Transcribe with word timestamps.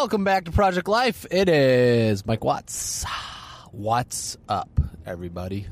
Welcome 0.00 0.22
back 0.22 0.44
to 0.44 0.52
Project 0.52 0.86
Life. 0.86 1.26
It 1.28 1.48
is 1.48 2.24
Mike 2.24 2.44
Watts. 2.44 3.04
What's 3.72 4.36
up, 4.48 4.70
everybody? 5.04 5.66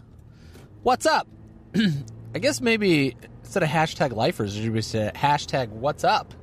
What's 0.83 1.07
up? 1.07 1.29
I 2.35 2.41
guess 2.41 2.61
maybe 2.61 3.17
instead 3.45 3.63
of 3.63 3.69
hashtag 3.69 4.13
lifers, 4.17 4.57
should 4.57 4.75
be 4.75 4.83
say 4.83 5.13
hashtag 5.15 5.69
what's 5.69 6.03
up 6.03 6.35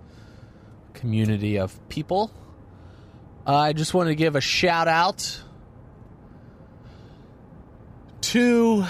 community 0.94 1.60
of 1.60 1.78
people. 1.90 2.32
Uh, 3.46 3.54
I 3.54 3.74
just 3.74 3.94
want 3.94 4.08
to 4.08 4.16
give 4.16 4.38
a 4.38 4.42
shout 4.42 4.88
out 4.88 5.44
to 8.22 8.86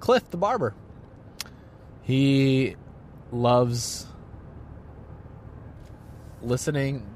Cliff 0.00 0.28
the 0.28 0.36
barber. 0.36 0.74
He 2.02 2.76
loves 3.32 4.06
listening 6.42 7.06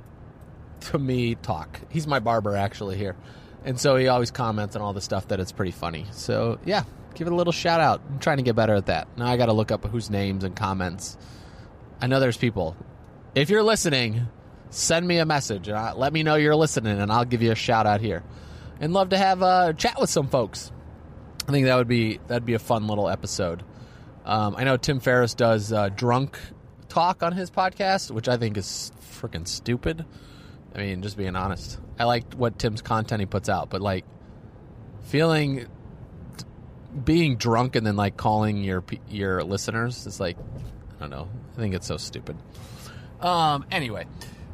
to 0.80 0.98
me 0.98 1.34
talk. 1.36 1.80
He's 1.88 2.06
my 2.06 2.18
barber 2.18 2.56
actually 2.56 2.96
here. 2.96 3.16
And 3.64 3.78
so 3.78 3.96
he 3.96 4.08
always 4.08 4.30
comments 4.30 4.74
on 4.74 4.82
all 4.82 4.92
the 4.92 5.00
stuff 5.00 5.28
that 5.28 5.40
it's 5.40 5.52
pretty 5.52 5.70
funny. 5.70 6.06
So 6.12 6.58
yeah, 6.64 6.82
give 7.14 7.26
it 7.26 7.32
a 7.32 7.36
little 7.36 7.52
shout 7.52 7.80
out. 7.80 8.00
I'm 8.10 8.18
trying 8.18 8.38
to 8.38 8.42
get 8.42 8.56
better 8.56 8.74
at 8.74 8.86
that. 8.86 9.08
Now 9.16 9.26
I 9.26 9.36
got 9.36 9.46
to 9.46 9.52
look 9.52 9.70
up 9.70 9.84
whose 9.86 10.10
names 10.10 10.44
and 10.44 10.56
comments. 10.56 11.16
I 12.00 12.08
know 12.08 12.18
there's 12.18 12.36
people. 12.36 12.76
If 13.34 13.48
you're 13.48 13.62
listening, 13.62 14.26
send 14.70 15.06
me 15.06 15.18
a 15.18 15.26
message. 15.26 15.68
Uh, 15.68 15.94
let 15.96 16.12
me 16.12 16.22
know 16.22 16.34
you're 16.34 16.56
listening, 16.56 17.00
and 17.00 17.12
I'll 17.12 17.24
give 17.24 17.42
you 17.42 17.52
a 17.52 17.56
shout 17.56 17.86
out 17.86 18.00
here. 18.00 18.24
And 18.80 18.92
love 18.92 19.10
to 19.10 19.18
have 19.18 19.42
a 19.42 19.72
chat 19.72 20.00
with 20.00 20.10
some 20.10 20.26
folks. 20.26 20.72
I 21.46 21.52
think 21.52 21.66
that 21.66 21.76
would 21.76 21.88
be 21.88 22.18
that'd 22.26 22.44
be 22.44 22.54
a 22.54 22.58
fun 22.58 22.88
little 22.88 23.08
episode. 23.08 23.62
Um, 24.24 24.54
I 24.56 24.64
know 24.64 24.76
Tim 24.76 25.00
Ferriss 25.00 25.34
does 25.34 25.72
uh, 25.72 25.88
drunk 25.88 26.38
talk 26.92 27.22
on 27.22 27.32
his 27.32 27.50
podcast, 27.50 28.10
which 28.10 28.28
I 28.28 28.36
think 28.36 28.58
is 28.58 28.92
freaking 29.00 29.48
stupid. 29.48 30.04
I 30.74 30.78
mean, 30.78 31.00
just 31.00 31.16
being 31.16 31.36
honest. 31.36 31.78
I 31.98 32.04
like 32.04 32.34
what 32.34 32.58
Tim's 32.58 32.82
content 32.82 33.20
he 33.20 33.26
puts 33.26 33.48
out, 33.48 33.70
but 33.70 33.80
like 33.80 34.04
feeling 35.04 35.66
being 37.04 37.36
drunk 37.36 37.76
and 37.76 37.86
then 37.86 37.96
like 37.96 38.18
calling 38.18 38.58
your 38.62 38.84
your 39.08 39.42
listeners 39.42 40.06
is 40.06 40.20
like 40.20 40.36
I 40.98 41.00
don't 41.00 41.10
know. 41.10 41.28
I 41.56 41.60
think 41.60 41.74
it's 41.74 41.86
so 41.86 41.96
stupid. 41.96 42.36
Um 43.20 43.64
anyway, 43.70 44.04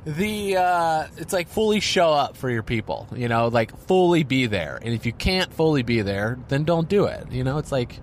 the 0.05 0.59
uh 0.59 1.07
it's 1.17 1.33
like 1.33 1.49
fully 1.49 1.81
show 1.81 2.13
up 2.13 2.37
for 2.37 2.51
your 2.51 2.63
people, 2.63 3.09
you 3.17 3.27
know, 3.27 3.49
like 3.49 3.77
fully 3.77 4.23
be 4.23 4.47
there. 4.47 4.79
And 4.81 4.95
if 4.95 5.07
you 5.07 5.13
can't 5.13 5.53
fully 5.53 5.83
be 5.83 6.03
there, 6.03 6.39
then 6.47 6.63
don't 6.63 6.89
do 6.89 7.07
it. 7.07 7.33
You 7.33 7.43
know, 7.43 7.59
it's 7.59 7.73
like 7.73 7.99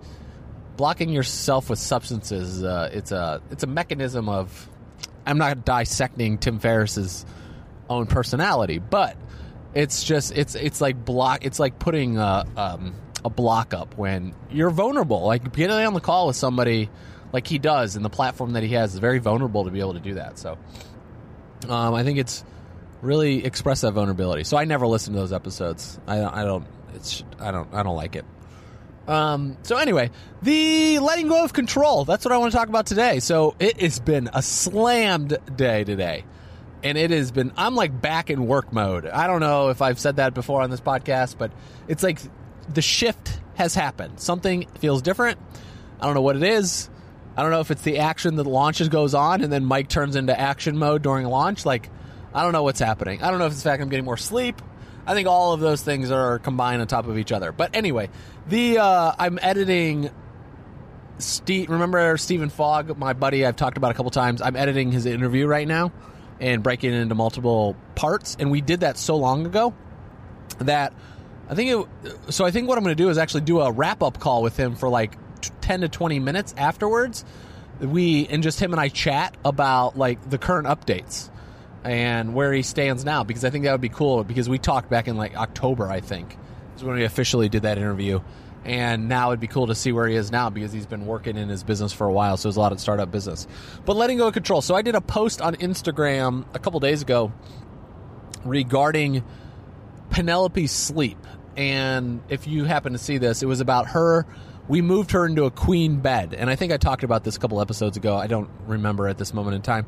blocking 0.78 1.09
yourself 1.09 1.69
with 1.69 1.80
substances 1.80 2.63
uh, 2.63 2.90
it's 2.91 3.12
a 3.12 3.41
it's 3.52 3.63
a 3.63 3.68
mechanism 3.68 4.30
of 4.30 4.69
I'm 5.25 5.38
not 5.38 5.66
dissecting 5.66 6.38
Tim 6.38 6.59
Ferriss's 6.59 7.25
own 7.90 8.06
personality, 8.08 8.80
but 8.80 9.18
it's 9.74 10.03
just 10.03 10.31
it's 10.38 10.56
it's 10.56 10.81
like 10.81 11.03
block 11.03 11.46
it's 11.46 11.59
like 11.59 11.80
putting 11.80 12.18
a 12.18 12.46
um, 12.56 12.96
a 13.24 13.30
block 13.30 13.74
up 13.74 13.97
when 13.97 14.34
you're 14.52 14.69
vulnerable. 14.69 15.25
Like 15.25 15.53
getting 15.53 15.75
on 15.75 15.94
the 15.94 16.02
call 16.02 16.28
with 16.28 16.35
somebody 16.35 16.90
like 17.34 17.47
he 17.47 17.58
does, 17.58 17.96
and 17.96 18.06
the 18.06 18.09
platform 18.09 18.53
that 18.53 18.64
he 18.64 18.69
has 18.69 18.94
is 18.94 19.00
very 19.00 19.19
vulnerable 19.19 19.66
to 19.66 19.72
be 19.72 19.80
able 19.80 19.94
to 19.94 20.00
do 20.00 20.14
that. 20.16 20.38
So 20.38 20.58
um, 21.68 21.94
I 21.94 22.03
think 22.03 22.19
it's 22.19 22.44
really 23.02 23.44
express 23.44 23.81
that 23.81 23.91
vulnerability. 23.91 24.44
So 24.44 24.58
I 24.58 24.66
never 24.66 24.88
listen 24.88 25.14
to 25.14 25.19
those 25.19 25.34
episodes. 25.34 26.00
I. 26.08 26.24
I 26.24 26.44
don't. 26.44 26.68
It's. 26.94 27.24
I 27.40 27.52
don't. 27.52 27.74
I 27.74 27.84
don't 27.84 27.96
like 27.96 28.16
it. 28.16 28.25
Um, 29.07 29.57
so 29.63 29.77
anyway, 29.77 30.09
the 30.41 30.99
letting 30.99 31.27
go 31.27 31.43
of 31.43 31.53
control. 31.53 32.05
That's 32.05 32.25
what 32.25 32.31
I 32.31 32.38
want 32.38 32.51
to 32.51 32.57
talk 32.57 32.69
about 32.69 32.85
today. 32.88 33.19
So 33.19 33.55
it 33.59 33.79
has 33.81 33.99
been 33.99 34.29
a 34.33 34.41
slammed 34.41 35.38
day 35.55 35.83
today. 35.83 36.23
And 36.83 36.97
it 36.97 37.11
has 37.11 37.31
been, 37.31 37.51
I'm 37.57 37.75
like 37.75 37.99
back 37.99 38.29
in 38.29 38.45
work 38.45 38.71
mode. 38.71 39.07
I 39.07 39.25
don't 39.27 39.39
know 39.39 39.69
if 39.69 39.81
I've 39.81 39.99
said 39.99 40.17
that 40.17 40.33
before 40.33 40.61
on 40.61 40.69
this 40.69 40.81
podcast, 40.81 41.38
but 41.38 41.51
it's 41.88 42.03
like 42.03 42.19
the 42.71 42.81
shift 42.81 43.39
has 43.55 43.73
happened. 43.73 44.19
Something 44.19 44.67
feels 44.79 45.01
different. 45.01 45.39
I 45.99 46.05
don't 46.05 46.13
know 46.13 46.22
what 46.22 46.35
it 46.35 46.43
is. 46.43 46.89
I 47.37 47.41
don't 47.41 47.51
know 47.51 47.59
if 47.59 47.72
it's 47.72 47.81
the 47.81 47.99
action 47.99 48.35
that 48.35 48.45
launches 48.45 48.89
goes 48.89 49.13
on 49.13 49.41
and 49.41 49.51
then 49.51 49.66
Mike 49.66 49.89
turns 49.89 50.16
into 50.16 50.39
action 50.39 50.77
mode 50.77 51.01
during 51.01 51.25
launch. 51.25 51.66
Like, 51.66 51.89
I 52.33 52.43
don't 52.43 52.53
know 52.53 52.63
what's 52.63 52.79
happening. 52.79 53.22
I 53.23 53.29
don't 53.29 53.39
know 53.39 53.45
if 53.45 53.53
it's 53.53 53.63
the 53.63 53.69
fact 53.69 53.81
I'm 53.81 53.89
getting 53.89 54.05
more 54.05 54.17
sleep. 54.17 54.61
I 55.07 55.13
think 55.13 55.27
all 55.27 55.53
of 55.53 55.59
those 55.59 55.81
things 55.81 56.11
are 56.11 56.39
combined 56.39 56.81
on 56.81 56.88
top 56.88 57.07
of 57.07 57.17
each 57.17 57.31
other. 57.31 57.51
But 57.51 57.75
anyway, 57.75 58.09
the 58.47 58.79
uh, 58.79 59.13
I'm 59.17 59.39
editing. 59.41 60.09
Steve, 61.17 61.69
remember 61.69 62.17
Stephen 62.17 62.49
Fogg, 62.49 62.97
my 62.97 63.13
buddy? 63.13 63.45
I've 63.45 63.55
talked 63.55 63.77
about 63.77 63.91
a 63.91 63.93
couple 63.93 64.11
times. 64.11 64.41
I'm 64.41 64.55
editing 64.55 64.91
his 64.91 65.05
interview 65.05 65.47
right 65.47 65.67
now 65.67 65.93
and 66.41 66.61
breaking 66.61 66.93
it 66.93 66.97
into 66.97 67.16
multiple 67.16 67.75
parts, 67.95 68.35
and 68.39 68.51
we 68.51 68.61
did 68.61 68.81
that 68.81 68.97
so 68.97 69.16
long 69.16 69.45
ago 69.45 69.73
that 70.59 70.93
I 71.49 71.55
think 71.55 71.87
it. 72.03 72.33
So 72.33 72.45
I 72.45 72.51
think 72.51 72.67
what 72.67 72.77
I'm 72.77 72.83
going 72.83 72.95
to 72.95 73.03
do 73.03 73.09
is 73.09 73.17
actually 73.17 73.41
do 73.41 73.61
a 73.61 73.72
wrap 73.72 74.03
up 74.03 74.19
call 74.19 74.41
with 74.41 74.57
him 74.57 74.75
for 74.75 74.89
like 74.89 75.17
10 75.61 75.81
to 75.81 75.89
20 75.89 76.19
minutes 76.19 76.53
afterwards. 76.57 77.23
We 77.79 78.27
and 78.27 78.41
just 78.41 78.59
him 78.59 78.72
and 78.72 78.79
I 78.79 78.89
chat 78.89 79.35
about 79.43 79.97
like 79.97 80.29
the 80.29 80.37
current 80.37 80.67
updates 80.67 81.29
and 81.85 82.34
where 82.34 82.51
he 82.51 82.63
stands 82.63 83.06
now 83.06 83.23
because 83.23 83.46
I 83.46 83.51
think 83.51 83.63
that 83.66 83.72
would 83.72 83.79
be 83.79 83.90
cool 83.90 84.23
because 84.23 84.50
we 84.50 84.57
talked 84.57 84.90
back 84.90 85.07
in 85.07 85.18
like 85.18 85.35
October 85.38 85.88
I 85.88 86.01
think 86.01 86.35
is 86.75 86.84
when 86.84 86.96
we 86.96 87.03
officially 87.03 87.47
did 87.47 87.62
that 87.63 87.78
interview. 87.78 88.22
And 88.66 89.07
now 89.07 89.29
it'd 89.29 89.40
be 89.40 89.46
cool 89.47 89.68
to 89.68 89.75
see 89.75 89.91
where 89.91 90.07
he 90.07 90.16
is 90.16 90.31
now 90.31 90.50
because 90.50 90.73
he's 90.73 90.88
been 90.88 91.06
working 91.06 91.38
in 91.38 91.50
his 91.50 91.63
business 91.63 91.94
for 91.94 92.07
a 92.07 92.12
while 92.12 92.35
so 92.35 92.47
there's 92.47 92.57
a 92.57 92.59
lot 92.59 92.72
of 92.72 92.79
startup 92.79 93.12
business. 93.12 93.47
But 93.85 93.96
letting 93.96 94.18
go 94.18 94.28
of 94.28 94.34
control. 94.34 94.63
So 94.63 94.73
I 94.73 94.81
did 94.81 94.96
a 94.96 95.01
post 95.01 95.40
on 95.40 95.56
Instagram 95.57 96.46
a 96.56 96.59
couple 96.59 96.79
days 96.79 97.03
ago 97.03 97.31
regarding 98.44 99.23
Penelope's 100.09 100.72
sleep. 100.72 101.19
And 101.56 102.23
if 102.28 102.47
you 102.47 102.63
happen 102.63 102.94
to 102.94 103.00
see 103.00 103.19
this 103.19 103.44
it 103.44 103.46
was 103.46 103.62
about 103.62 103.90
her. 103.90 104.25
We 104.67 104.81
moved 104.81 105.12
her 105.12 105.28
into 105.28 105.44
a 105.44 105.52
queen 105.52 106.00
bed. 106.00 106.34
And 106.34 106.50
I 106.50 106.56
think 106.56 106.73
I 106.73 106.78
talked 106.78 107.03
about 107.03 107.23
this 107.23 107.38
a 107.38 107.40
couple 107.40 107.62
episodes 107.62 107.97
ago. 107.97 108.17
I 108.17 108.25
don't 108.25 108.50
remember 108.66 109.07
at 109.07 109.19
this 109.19 109.31
moment 109.31 109.56
in 109.57 109.62
time. 109.62 109.85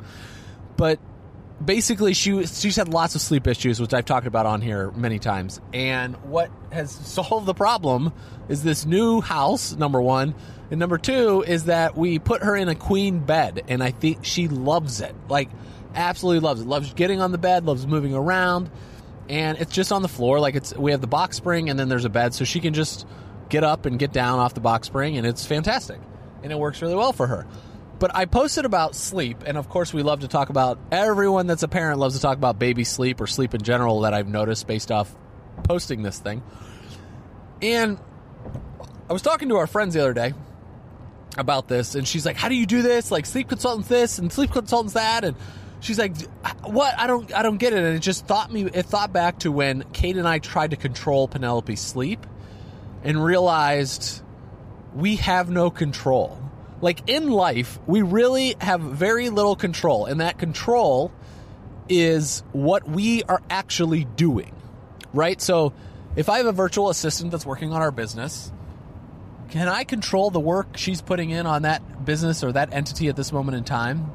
But 0.76 1.00
basically 1.64 2.14
she 2.14 2.46
she's 2.46 2.76
had 2.76 2.88
lots 2.90 3.16
of 3.16 3.22
sleep 3.22 3.48
issues 3.48 3.80
which 3.80 3.94
I've 3.94 4.06
talked 4.06 4.28
about 4.28 4.46
on 4.46 4.62
here 4.62 4.92
many 4.92 5.20
times. 5.20 5.60
And 5.74 6.16
what 6.24 6.52
has 6.72 6.92
solved 7.08 7.46
the 7.46 7.54
problem 7.54 8.14
is 8.50 8.64
this 8.64 8.86
new 8.86 9.22
house 9.22 9.74
number 9.74 10.02
1 10.02 10.36
and 10.70 10.80
number 10.80 10.98
2 10.98 11.44
is 11.48 11.66
that 11.66 11.98
we 11.98 12.20
put 12.20 12.44
her 12.44 12.56
in 12.56 12.70
a 12.70 12.76
queen 12.76 13.20
bed 13.20 13.64
and 13.68 13.84
I 13.84 13.92
think 13.92 14.24
she 14.24 14.48
loves 14.48 15.02
it. 15.02 15.16
Like 15.30 15.50
absolutely 15.96 16.42
loves 16.42 16.62
it. 16.62 16.68
Loves 16.68 16.94
getting 16.94 17.22
on 17.22 17.32
the 17.32 17.38
bed 17.38 17.66
loves 17.66 17.88
moving 17.88 18.14
around. 18.14 18.70
And 19.30 19.58
it's 19.58 19.74
just 19.74 19.92
on 19.92 20.02
the 20.02 20.08
floor. 20.08 20.40
Like 20.40 20.56
it's 20.56 20.76
we 20.76 20.92
have 20.92 21.02
the 21.02 21.08
box 21.08 21.38
spring 21.38 21.70
and 21.70 21.80
then 21.80 21.90
there's 21.90 22.06
a 22.06 22.10
bed 22.10 22.34
so 22.34 22.46
she 22.46 22.60
can 22.60 22.74
just 22.74 23.06
get 23.50 23.64
up 23.64 23.86
and 23.86 23.98
get 23.98 24.12
down 24.12 24.40
off 24.40 24.54
the 24.54 24.62
box 24.62 24.88
spring 24.88 25.18
and 25.18 25.26
it's 25.26 25.46
fantastic. 25.46 26.00
And 26.44 26.52
it 26.52 26.60
works 26.60 26.82
really 26.82 26.96
well 26.96 27.14
for 27.14 27.28
her 27.28 27.48
but 28.00 28.16
I 28.16 28.26
posted 28.26 28.66
about 28.66 28.96
sleep, 28.96 29.44
and 29.46 29.58
of 29.58 29.70
course, 29.70 29.94
we 29.94 30.04
love 30.04 30.20
to 30.20 30.28
talk 30.28 30.50
about 30.50 30.80
everyone 30.92 31.48
that's 31.48 31.64
a 31.64 31.68
parent 31.68 32.00
loves 32.00 32.16
to 32.16 32.22
talk 32.22 32.38
about 32.38 32.60
baby 32.60 32.84
sleep 32.84 33.20
or 33.20 33.28
sleep 33.28 33.54
in 33.54 33.62
general 33.62 34.02
that 34.02 34.14
I've 34.14 34.28
noticed 34.28 34.68
based 34.68 34.92
off 34.92 35.14
posting 35.64 36.04
this 36.04 36.20
thing. 36.20 36.44
And 37.62 37.98
I 39.10 39.14
was 39.14 39.22
talking 39.22 39.50
to 39.50 39.58
our 39.58 39.68
friends 39.68 39.96
the 39.96 40.02
other 40.02 40.14
day 40.14 40.34
about 41.38 41.68
this, 41.68 41.96
and 41.96 42.08
she's 42.08 42.26
like, 42.26 42.36
"How 42.36 42.50
do 42.50 42.56
you 42.56 42.66
do 42.66 42.82
this? 42.82 43.10
Like 43.10 43.26
sleep 43.26 43.50
consultants 43.50 43.90
this 43.90 44.20
and 44.20 44.32
sleep 44.32 44.52
consultants 44.52 44.94
that?" 44.94 45.24
And 45.24 45.36
she's 45.80 45.98
like, 45.98 46.16
"What? 46.64 46.94
I 47.00 47.08
don't, 47.08 47.34
I 47.34 47.42
don't 47.42 47.58
get 47.58 47.74
it." 47.74 47.80
And 47.80 47.96
it 47.96 48.00
just 48.00 48.28
thought 48.28 48.52
me, 48.52 48.66
it 48.66 48.86
thought 48.86 49.12
back 49.12 49.40
to 49.40 49.52
when 49.52 49.84
Kate 49.94 50.18
and 50.18 50.28
I 50.28 50.40
tried 50.40 50.72
to 50.72 50.78
control 50.78 51.28
Penelope's 51.28 51.82
sleep, 51.82 52.28
and 53.04 53.24
realized 53.24 54.22
we 54.94 55.16
have 55.18 55.50
no 55.50 55.70
control 55.72 56.40
like 56.82 57.10
in 57.10 57.30
life, 57.30 57.80
we 57.88 58.02
really 58.02 58.56
have 58.60 58.82
very 58.82 59.30
little 59.30 59.56
control, 59.56 60.06
and 60.06 60.22
that 60.22 60.38
control 60.38 61.12
is 61.90 62.44
what 62.52 62.88
we 62.88 63.24
are 63.24 63.42
actually 63.50 64.06
doing, 64.06 64.54
right? 65.14 65.42
So 65.42 65.74
if 66.16 66.30
I 66.30 66.38
have 66.38 66.46
a 66.46 66.52
virtual 66.52 66.90
assistant 66.90 67.32
that's 67.32 67.46
working 67.46 67.72
on 67.72 67.82
our 67.82 67.92
business, 67.92 68.52
can 69.50 69.68
I 69.68 69.86
control 69.86 70.30
the 70.30 70.40
work 70.40 70.78
she's 70.78 71.02
putting 71.02 71.30
in 71.30 71.46
on 71.46 71.62
that 71.62 72.06
business 72.06 72.44
or 72.44 72.52
that 72.52 72.74
entity 72.74 73.08
at 73.08 73.16
this 73.16 73.32
moment 73.32 73.58
in 73.58 73.64
time? 73.64 74.12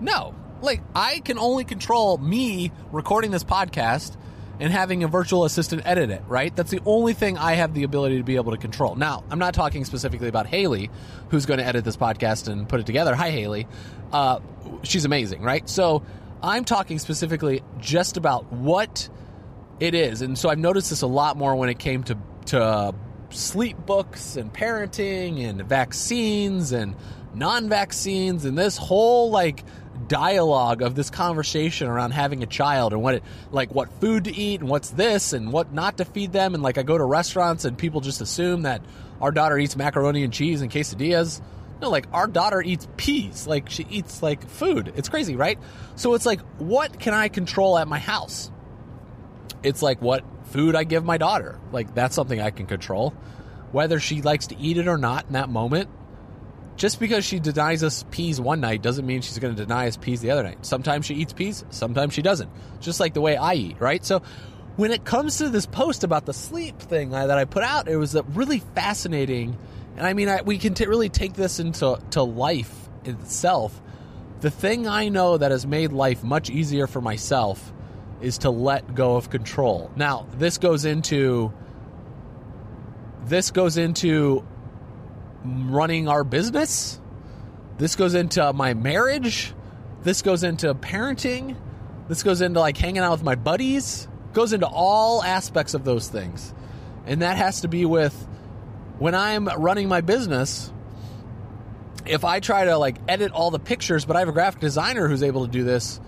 No. 0.00 0.34
Like, 0.60 0.82
I 0.94 1.20
can 1.20 1.38
only 1.38 1.64
control 1.64 2.18
me 2.18 2.72
recording 2.92 3.30
this 3.30 3.44
podcast 3.44 4.16
and 4.60 4.72
having 4.72 5.04
a 5.04 5.08
virtual 5.08 5.44
assistant 5.44 5.82
edit 5.84 6.10
it, 6.10 6.22
right? 6.28 6.54
That's 6.54 6.70
the 6.70 6.80
only 6.86 7.12
thing 7.12 7.36
I 7.38 7.54
have 7.54 7.74
the 7.74 7.82
ability 7.82 8.18
to 8.18 8.24
be 8.24 8.36
able 8.36 8.52
to 8.52 8.58
control. 8.58 8.94
Now, 8.94 9.24
I'm 9.30 9.38
not 9.38 9.54
talking 9.54 9.84
specifically 9.84 10.28
about 10.28 10.46
Haley, 10.46 10.90
who's 11.30 11.46
going 11.46 11.58
to 11.58 11.66
edit 11.66 11.84
this 11.84 11.96
podcast 11.96 12.48
and 12.48 12.68
put 12.68 12.80
it 12.80 12.86
together. 12.86 13.14
Hi, 13.14 13.30
Haley. 13.30 13.66
Uh, 14.12 14.40
she's 14.82 15.04
amazing, 15.04 15.42
right? 15.42 15.68
So, 15.68 16.04
I'm 16.42 16.64
talking 16.64 16.98
specifically 16.98 17.62
just 17.80 18.18
about 18.18 18.52
what 18.52 19.08
it 19.80 19.94
is. 19.94 20.20
And 20.20 20.38
so 20.38 20.50
I've 20.50 20.58
noticed 20.58 20.90
this 20.90 21.00
a 21.00 21.06
lot 21.06 21.38
more 21.38 21.56
when 21.56 21.70
it 21.70 21.78
came 21.78 22.02
to, 22.04 22.18
to 22.46 22.94
sleep 23.30 23.78
books 23.86 24.36
and 24.36 24.52
parenting 24.52 25.42
and 25.42 25.62
vaccines 25.64 26.72
and 26.72 26.94
non 27.34 27.68
vaccines 27.68 28.44
and 28.44 28.56
this 28.56 28.76
whole 28.76 29.30
like 29.30 29.64
dialogue 29.94 30.82
of 30.82 30.94
this 30.94 31.10
conversation 31.10 31.88
around 31.88 32.10
having 32.10 32.42
a 32.42 32.46
child 32.46 32.92
and 32.92 33.02
what 33.02 33.14
it 33.14 33.22
like 33.50 33.74
what 33.74 33.88
food 34.00 34.24
to 34.24 34.34
eat 34.34 34.60
and 34.60 34.68
what's 34.68 34.90
this 34.90 35.32
and 35.32 35.52
what 35.52 35.72
not 35.72 35.98
to 35.98 36.04
feed 36.04 36.32
them 36.32 36.54
and 36.54 36.62
like 36.62 36.78
I 36.78 36.82
go 36.82 36.98
to 36.98 37.04
restaurants 37.04 37.64
and 37.64 37.78
people 37.78 38.00
just 38.00 38.20
assume 38.20 38.62
that 38.62 38.82
our 39.20 39.30
daughter 39.30 39.58
eats 39.58 39.76
macaroni 39.76 40.24
and 40.24 40.32
cheese 40.32 40.60
and 40.62 40.70
quesadillas. 40.70 41.40
No, 41.80 41.90
like 41.90 42.06
our 42.12 42.26
daughter 42.26 42.60
eats 42.60 42.88
peas. 42.96 43.46
Like 43.46 43.70
she 43.70 43.86
eats 43.88 44.22
like 44.22 44.48
food. 44.48 44.92
It's 44.96 45.08
crazy, 45.08 45.36
right? 45.36 45.58
So 45.96 46.14
it's 46.14 46.26
like 46.26 46.40
what 46.58 46.98
can 46.98 47.14
I 47.14 47.28
control 47.28 47.78
at 47.78 47.88
my 47.88 47.98
house? 47.98 48.50
It's 49.62 49.80
like 49.80 50.02
what 50.02 50.24
food 50.46 50.76
I 50.76 50.84
give 50.84 51.04
my 51.04 51.18
daughter. 51.18 51.58
Like 51.72 51.94
that's 51.94 52.14
something 52.14 52.40
I 52.40 52.50
can 52.50 52.66
control. 52.66 53.14
Whether 53.72 53.98
she 53.98 54.22
likes 54.22 54.48
to 54.48 54.58
eat 54.58 54.76
it 54.76 54.86
or 54.86 54.98
not 54.98 55.26
in 55.26 55.32
that 55.32 55.48
moment, 55.48 55.88
just 56.76 56.98
because 56.98 57.24
she 57.24 57.38
denies 57.38 57.84
us 57.84 58.04
peas 58.10 58.40
one 58.40 58.60
night 58.60 58.82
doesn't 58.82 59.06
mean 59.06 59.22
she's 59.22 59.38
going 59.38 59.54
to 59.54 59.62
deny 59.62 59.86
us 59.86 59.96
peas 59.96 60.20
the 60.20 60.30
other 60.30 60.42
night. 60.42 60.64
Sometimes 60.66 61.06
she 61.06 61.14
eats 61.14 61.32
peas, 61.32 61.64
sometimes 61.70 62.14
she 62.14 62.22
doesn't. 62.22 62.50
Just 62.80 63.00
like 63.00 63.14
the 63.14 63.20
way 63.20 63.36
I 63.36 63.54
eat, 63.54 63.76
right? 63.80 64.04
So 64.04 64.22
when 64.76 64.90
it 64.90 65.04
comes 65.04 65.38
to 65.38 65.48
this 65.48 65.66
post 65.66 66.02
about 66.02 66.26
the 66.26 66.32
sleep 66.32 66.78
thing 66.80 67.10
that 67.10 67.30
I 67.30 67.44
put 67.44 67.62
out, 67.62 67.88
it 67.88 67.96
was 67.96 68.16
really 68.34 68.58
fascinating. 68.74 69.56
And 69.96 70.06
I 70.06 70.14
mean, 70.14 70.28
I, 70.28 70.42
we 70.42 70.58
can 70.58 70.74
t- 70.74 70.86
really 70.86 71.08
take 71.08 71.34
this 71.34 71.60
into 71.60 71.98
to 72.10 72.22
life 72.22 72.88
itself. 73.04 73.80
The 74.40 74.50
thing 74.50 74.88
I 74.88 75.08
know 75.08 75.38
that 75.38 75.52
has 75.52 75.66
made 75.66 75.92
life 75.92 76.24
much 76.24 76.50
easier 76.50 76.86
for 76.86 77.00
myself 77.00 77.72
is 78.20 78.38
to 78.38 78.50
let 78.50 78.94
go 78.94 79.16
of 79.16 79.30
control. 79.30 79.92
Now, 79.94 80.26
this 80.38 80.58
goes 80.58 80.84
into 80.84 81.52
this 83.26 83.50
goes 83.52 83.78
into 83.78 84.44
running 85.44 86.08
our 86.08 86.24
business. 86.24 87.00
This 87.78 87.96
goes 87.96 88.14
into 88.14 88.52
my 88.52 88.74
marriage. 88.74 89.52
This 90.02 90.22
goes 90.22 90.42
into 90.42 90.74
parenting. 90.74 91.56
This 92.08 92.22
goes 92.22 92.40
into 92.40 92.60
like 92.60 92.76
hanging 92.76 93.02
out 93.02 93.12
with 93.12 93.22
my 93.22 93.34
buddies. 93.34 94.08
Goes 94.32 94.52
into 94.52 94.66
all 94.66 95.22
aspects 95.22 95.74
of 95.74 95.84
those 95.84 96.08
things. 96.08 96.54
And 97.06 97.22
that 97.22 97.36
has 97.36 97.62
to 97.62 97.68
be 97.68 97.84
with 97.84 98.14
when 98.98 99.14
I'm 99.14 99.46
running 99.46 99.88
my 99.88 100.00
business. 100.00 100.72
If 102.06 102.24
I 102.24 102.40
try 102.40 102.66
to 102.66 102.76
like 102.76 102.96
edit 103.08 103.32
all 103.32 103.50
the 103.50 103.58
pictures, 103.58 104.04
but 104.04 104.16
I 104.16 104.20
have 104.20 104.28
a 104.28 104.32
graphic 104.32 104.60
designer 104.60 105.08
who's 105.08 105.22
able 105.22 105.46
to 105.46 105.50
do 105.50 105.64
this, 105.64 106.00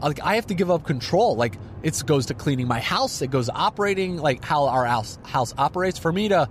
like 0.00 0.20
I 0.22 0.36
have 0.36 0.46
to 0.46 0.54
give 0.54 0.70
up 0.70 0.84
control. 0.84 1.36
Like 1.36 1.56
it 1.82 2.02
goes 2.06 2.26
to 2.26 2.34
cleaning 2.34 2.66
my 2.68 2.80
house, 2.80 3.22
it 3.22 3.30
goes 3.30 3.46
to 3.46 3.52
operating 3.52 4.16
like 4.16 4.44
how 4.44 4.66
our 4.66 4.84
house 4.84 5.18
house 5.24 5.54
operates. 5.56 5.98
For 5.98 6.12
me 6.12 6.28
to 6.28 6.48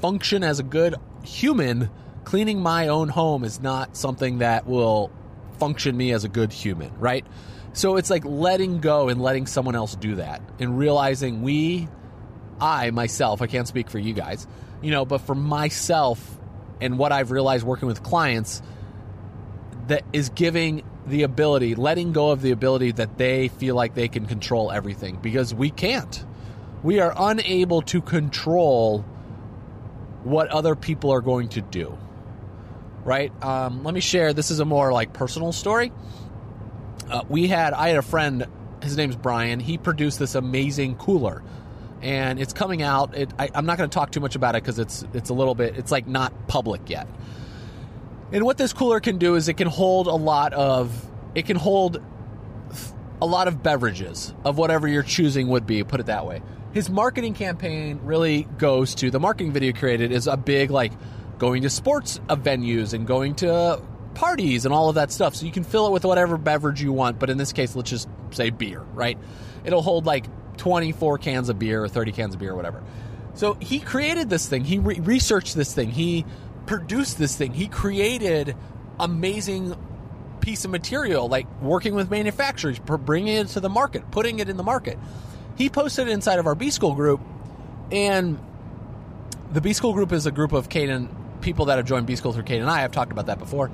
function 0.00 0.42
as 0.44 0.60
a 0.60 0.62
good 0.62 0.94
human, 1.22 1.90
cleaning 2.24 2.60
my 2.60 2.88
own 2.88 3.08
home 3.08 3.44
is 3.44 3.60
not 3.60 3.96
something 3.96 4.38
that 4.38 4.66
will 4.66 5.10
function 5.58 5.96
me 5.96 6.12
as 6.12 6.24
a 6.24 6.28
good 6.28 6.52
human, 6.52 6.92
right? 6.98 7.26
So 7.72 7.96
it's 7.96 8.10
like 8.10 8.24
letting 8.24 8.80
go 8.80 9.08
and 9.08 9.20
letting 9.20 9.46
someone 9.46 9.74
else 9.74 9.94
do 9.94 10.16
that 10.16 10.42
and 10.58 10.78
realizing 10.78 11.42
we, 11.42 11.88
I 12.60 12.90
myself, 12.90 13.42
I 13.42 13.46
can't 13.46 13.68
speak 13.68 13.90
for 13.90 13.98
you 13.98 14.14
guys, 14.14 14.46
you 14.82 14.90
know, 14.90 15.04
but 15.04 15.18
for 15.20 15.34
myself 15.34 16.38
and 16.80 16.98
what 16.98 17.12
I've 17.12 17.30
realized 17.30 17.64
working 17.64 17.88
with 17.88 18.02
clients, 18.02 18.62
that 19.88 20.04
is 20.12 20.28
giving 20.30 20.82
the 21.06 21.22
ability, 21.22 21.74
letting 21.74 22.12
go 22.12 22.30
of 22.30 22.42
the 22.42 22.50
ability 22.50 22.92
that 22.92 23.16
they 23.16 23.48
feel 23.48 23.74
like 23.74 23.94
they 23.94 24.08
can 24.08 24.26
control 24.26 24.70
everything 24.70 25.16
because 25.16 25.54
we 25.54 25.70
can't. 25.70 26.24
We 26.82 27.00
are 27.00 27.12
unable 27.16 27.82
to 27.82 28.00
control 28.00 29.04
what 30.24 30.48
other 30.48 30.74
people 30.74 31.10
are 31.10 31.20
going 31.20 31.48
to 31.50 31.60
do. 31.60 31.96
Right? 33.04 33.32
Um, 33.42 33.84
let 33.84 33.94
me 33.94 34.00
share. 34.00 34.32
This 34.32 34.50
is 34.50 34.60
a 34.60 34.64
more 34.64 34.92
like 34.92 35.12
personal 35.12 35.52
story. 35.52 35.92
Uh, 37.10 37.22
we 37.28 37.48
had, 37.48 37.72
I 37.72 37.88
had 37.88 37.96
a 37.96 38.02
friend, 38.02 38.46
his 38.82 38.96
name's 38.96 39.16
Brian. 39.16 39.60
He 39.60 39.78
produced 39.78 40.18
this 40.18 40.34
amazing 40.34 40.96
cooler. 40.96 41.42
And 42.02 42.38
it's 42.38 42.52
coming 42.52 42.82
out. 42.82 43.16
It, 43.16 43.32
I, 43.38 43.48
I'm 43.54 43.66
not 43.66 43.78
going 43.78 43.88
to 43.90 43.94
talk 43.94 44.12
too 44.12 44.20
much 44.20 44.36
about 44.36 44.54
it 44.54 44.62
because 44.62 44.78
it's 44.78 45.04
it's 45.14 45.30
a 45.30 45.34
little 45.34 45.56
bit. 45.56 45.76
It's 45.76 45.90
like 45.90 46.06
not 46.06 46.46
public 46.46 46.88
yet. 46.88 47.08
And 48.30 48.44
what 48.44 48.56
this 48.56 48.72
cooler 48.72 49.00
can 49.00 49.18
do 49.18 49.34
is 49.34 49.48
it 49.48 49.54
can 49.54 49.66
hold 49.66 50.06
a 50.06 50.14
lot 50.14 50.52
of 50.52 51.10
it 51.34 51.46
can 51.46 51.56
hold 51.56 52.00
a 53.20 53.26
lot 53.26 53.48
of 53.48 53.64
beverages 53.64 54.32
of 54.44 54.58
whatever 54.58 54.86
your 54.86 55.02
choosing 55.02 55.48
would 55.48 55.66
be, 55.66 55.82
put 55.82 55.98
it 55.98 56.06
that 56.06 56.24
way 56.24 56.40
his 56.72 56.90
marketing 56.90 57.34
campaign 57.34 58.00
really 58.02 58.42
goes 58.58 58.94
to 58.96 59.10
the 59.10 59.20
marketing 59.20 59.52
video 59.52 59.72
created 59.72 60.12
is 60.12 60.26
a 60.26 60.36
big 60.36 60.70
like 60.70 60.92
going 61.38 61.62
to 61.62 61.70
sports 61.70 62.20
venues 62.28 62.92
and 62.92 63.06
going 63.06 63.34
to 63.36 63.80
parties 64.14 64.64
and 64.64 64.74
all 64.74 64.88
of 64.88 64.96
that 64.96 65.12
stuff. 65.12 65.34
So 65.34 65.46
you 65.46 65.52
can 65.52 65.64
fill 65.64 65.86
it 65.86 65.92
with 65.92 66.04
whatever 66.04 66.36
beverage 66.36 66.82
you 66.82 66.92
want, 66.92 67.18
but 67.18 67.30
in 67.30 67.38
this 67.38 67.52
case, 67.52 67.76
let's 67.76 67.90
just 67.90 68.08
say 68.32 68.50
beer, 68.50 68.80
right? 68.92 69.16
It'll 69.64 69.82
hold 69.82 70.06
like 70.06 70.26
24 70.56 71.18
cans 71.18 71.48
of 71.48 71.58
beer 71.58 71.82
or 71.82 71.88
30 71.88 72.12
cans 72.12 72.34
of 72.34 72.40
beer 72.40 72.52
or 72.52 72.56
whatever. 72.56 72.82
So 73.34 73.54
he 73.54 73.78
created 73.78 74.28
this 74.28 74.48
thing. 74.48 74.64
He 74.64 74.80
re- 74.80 74.98
researched 74.98 75.54
this 75.54 75.72
thing. 75.72 75.90
He 75.90 76.26
produced 76.66 77.18
this 77.18 77.36
thing. 77.36 77.54
He 77.54 77.68
created 77.68 78.56
amazing 78.98 79.76
piece 80.40 80.64
of 80.64 80.72
material, 80.72 81.28
like 81.28 81.46
working 81.62 81.94
with 81.94 82.10
manufacturers, 82.10 82.80
bringing 82.80 83.36
it 83.36 83.48
to 83.48 83.60
the 83.60 83.68
market, 83.68 84.10
putting 84.10 84.40
it 84.40 84.48
in 84.48 84.56
the 84.56 84.64
market 84.64 84.98
he 85.58 85.68
posted 85.68 86.08
inside 86.08 86.38
of 86.38 86.46
our 86.46 86.54
B 86.54 86.70
School 86.70 86.94
group, 86.94 87.20
and 87.92 88.38
the 89.52 89.60
B 89.60 89.72
School 89.72 89.92
group 89.92 90.12
is 90.12 90.24
a 90.24 90.30
group 90.30 90.52
of 90.52 90.68
Caden 90.68 91.08
people 91.40 91.66
that 91.66 91.76
have 91.76 91.86
joined 91.86 92.06
B 92.06 92.16
School 92.16 92.32
through 92.32 92.44
Caden 92.44 92.62
and 92.62 92.70
I. 92.70 92.84
I've 92.84 92.92
talked 92.92 93.12
about 93.12 93.26
that 93.26 93.38
before. 93.38 93.70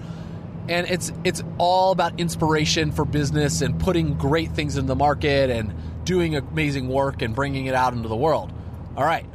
And 0.67 0.89
it's 0.89 1.13
it's 1.25 1.43
all 1.59 1.93
about 1.93 2.19
inspiration 2.19 2.91
for 2.91 3.05
business 3.05 3.61
and 3.61 3.79
putting 3.79 4.15
great 4.15 4.53
things 4.53 4.79
in 4.79 4.87
the 4.87 4.97
market 4.97 5.51
and 5.51 5.75
doing 6.05 6.37
amazing 6.37 6.89
work 6.89 7.21
and 7.21 7.35
bringing 7.35 7.67
it 7.67 7.75
out 7.75 7.93
into 7.93 8.09
the 8.09 8.17
world. 8.17 8.51
All 8.97 9.05
right. 9.05 9.27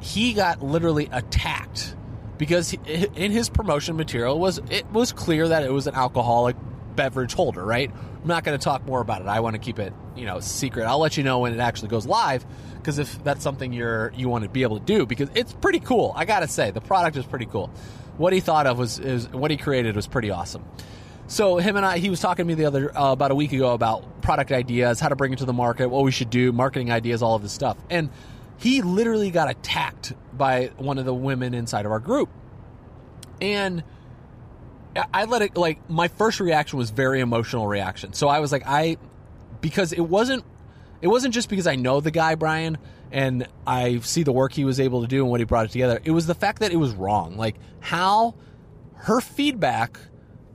He 0.00 0.34
got 0.34 0.62
literally 0.62 1.08
attacked 1.10 1.96
because 2.36 2.74
in 2.74 3.32
his 3.32 3.48
promotion 3.48 3.96
material 3.96 4.38
was 4.38 4.60
it 4.70 4.86
was 4.90 5.12
clear 5.12 5.48
that 5.48 5.62
it 5.62 5.72
was 5.72 5.86
an 5.86 5.94
alcoholic 5.94 6.56
beverage 6.94 7.32
holder, 7.32 7.64
right? 7.64 7.90
I'm 7.90 8.28
not 8.28 8.44
going 8.44 8.58
to 8.58 8.62
talk 8.62 8.84
more 8.84 9.00
about 9.00 9.22
it. 9.22 9.28
I 9.28 9.40
want 9.40 9.54
to 9.54 9.58
keep 9.58 9.78
it, 9.78 9.94
you 10.16 10.26
know, 10.26 10.40
secret. 10.40 10.84
I'll 10.84 10.98
let 10.98 11.16
you 11.16 11.22
know 11.22 11.40
when 11.40 11.52
it 11.52 11.60
actually 11.60 11.88
goes 11.88 12.06
live 12.06 12.44
because 12.76 12.98
if 12.98 13.22
that's 13.24 13.42
something 13.42 13.72
you're 13.72 14.12
you 14.16 14.28
want 14.28 14.44
to 14.44 14.50
be 14.50 14.62
able 14.62 14.78
to 14.78 14.84
do 14.84 15.06
because 15.06 15.28
it's 15.34 15.52
pretty 15.52 15.80
cool. 15.80 16.12
I 16.16 16.24
got 16.24 16.40
to 16.40 16.48
say 16.48 16.70
the 16.70 16.80
product 16.80 17.16
is 17.16 17.26
pretty 17.26 17.46
cool. 17.46 17.70
What 18.16 18.32
he 18.32 18.40
thought 18.40 18.66
of 18.66 18.78
was 18.78 18.98
is 18.98 19.28
what 19.28 19.50
he 19.50 19.56
created 19.56 19.96
was 19.96 20.06
pretty 20.06 20.30
awesome. 20.30 20.64
So 21.28 21.56
him 21.56 21.76
and 21.76 21.84
I, 21.84 21.98
he 21.98 22.08
was 22.08 22.20
talking 22.20 22.44
to 22.44 22.48
me 22.48 22.54
the 22.54 22.66
other 22.66 22.96
uh, 22.96 23.12
about 23.12 23.32
a 23.32 23.34
week 23.34 23.52
ago 23.52 23.74
about 23.74 24.22
product 24.22 24.52
ideas, 24.52 25.00
how 25.00 25.08
to 25.08 25.16
bring 25.16 25.32
it 25.32 25.40
to 25.40 25.44
the 25.44 25.52
market, 25.52 25.88
what 25.88 26.04
we 26.04 26.12
should 26.12 26.30
do, 26.30 26.52
marketing 26.52 26.92
ideas, 26.92 27.22
all 27.22 27.34
of 27.34 27.42
this 27.42 27.52
stuff, 27.52 27.76
and 27.90 28.10
he 28.58 28.80
literally 28.80 29.30
got 29.30 29.50
attacked 29.50 30.14
by 30.32 30.70
one 30.76 30.98
of 30.98 31.04
the 31.04 31.14
women 31.14 31.52
inside 31.52 31.84
of 31.84 31.92
our 31.92 31.98
group, 31.98 32.30
and 33.40 33.82
I 35.12 35.24
let 35.24 35.42
it 35.42 35.56
like 35.56 35.90
my 35.90 36.08
first 36.08 36.40
reaction 36.40 36.78
was 36.78 36.90
very 36.90 37.20
emotional 37.20 37.66
reaction. 37.66 38.12
So 38.12 38.28
I 38.28 38.40
was 38.40 38.52
like 38.52 38.62
I 38.66 38.96
because 39.66 39.92
it 39.92 40.00
wasn't 40.00 40.44
it 41.02 41.08
wasn't 41.08 41.34
just 41.34 41.48
because 41.48 41.66
I 41.66 41.74
know 41.74 42.00
the 42.00 42.12
guy 42.12 42.36
Brian 42.36 42.78
and 43.10 43.48
I 43.66 43.98
see 43.98 44.22
the 44.22 44.30
work 44.30 44.52
he 44.52 44.64
was 44.64 44.78
able 44.78 45.02
to 45.02 45.08
do 45.08 45.22
and 45.22 45.30
what 45.30 45.40
he 45.40 45.44
brought 45.44 45.64
it 45.64 45.72
together. 45.72 46.00
It 46.04 46.12
was 46.12 46.28
the 46.28 46.36
fact 46.36 46.60
that 46.60 46.70
it 46.70 46.76
was 46.76 46.94
wrong. 46.94 47.36
Like 47.36 47.56
how 47.80 48.36
her 48.94 49.20
feedback 49.20 49.98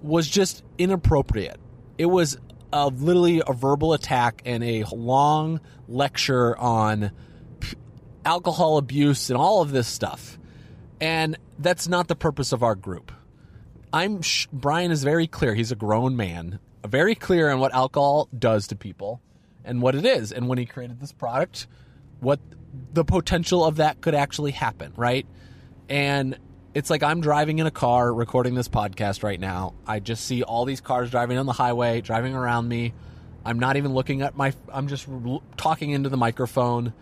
was 0.01 0.29
just 0.29 0.63
inappropriate. 0.77 1.59
It 1.97 2.05
was 2.05 2.37
a, 2.71 2.87
literally 2.87 3.43
a 3.45 3.51
verbal 3.51 3.91
attack 3.91 4.43
and 4.45 4.63
a 4.63 4.85
long 4.85 5.59
lecture 5.89 6.57
on 6.57 7.11
p- 7.59 7.75
alcohol 8.23 8.77
abuse 8.77 9.29
and 9.29 9.37
all 9.37 9.61
of 9.61 9.71
this 9.71 9.89
stuff. 9.89 10.39
And 11.01 11.37
that's 11.59 11.89
not 11.89 12.07
the 12.07 12.15
purpose 12.15 12.53
of 12.53 12.63
our 12.63 12.75
group. 12.75 13.11
I'm 13.91 14.21
sh- 14.21 14.47
Brian 14.53 14.89
is 14.89 15.03
very 15.03 15.27
clear. 15.27 15.53
He's 15.53 15.73
a 15.73 15.75
grown 15.75 16.15
man. 16.15 16.59
Very 16.87 17.15
clear 17.15 17.49
on 17.49 17.59
what 17.59 17.73
alcohol 17.73 18.29
does 18.37 18.67
to 18.67 18.75
people 18.75 19.21
and 19.63 19.81
what 19.81 19.95
it 19.95 20.05
is. 20.05 20.31
And 20.31 20.47
when 20.47 20.57
he 20.57 20.65
created 20.65 20.99
this 20.99 21.11
product, 21.11 21.67
what 22.19 22.39
the 22.93 23.03
potential 23.03 23.63
of 23.65 23.77
that 23.77 24.01
could 24.01 24.15
actually 24.15 24.51
happen, 24.51 24.93
right? 24.95 25.25
And 25.89 26.37
it's 26.73 26.89
like 26.89 27.03
I'm 27.03 27.21
driving 27.21 27.59
in 27.59 27.67
a 27.67 27.71
car 27.71 28.13
recording 28.13 28.55
this 28.55 28.69
podcast 28.69 29.23
right 29.23 29.39
now. 29.39 29.73
I 29.85 29.99
just 29.99 30.25
see 30.25 30.43
all 30.43 30.65
these 30.65 30.81
cars 30.81 31.11
driving 31.11 31.37
on 31.37 31.45
the 31.45 31.53
highway, 31.53 32.01
driving 32.01 32.33
around 32.33 32.67
me. 32.67 32.93
I'm 33.43 33.59
not 33.59 33.75
even 33.75 33.93
looking 33.93 34.21
at 34.21 34.37
my, 34.37 34.53
I'm 34.71 34.87
just 34.87 35.07
talking 35.57 35.91
into 35.91 36.09
the 36.09 36.17
microphone. 36.17 36.93